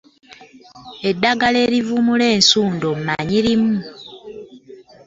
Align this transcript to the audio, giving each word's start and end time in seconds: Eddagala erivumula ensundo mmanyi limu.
Eddagala 1.09 1.57
erivumula 1.65 2.25
ensundo 2.35 2.87
mmanyi 2.97 3.39
limu. 3.45 3.77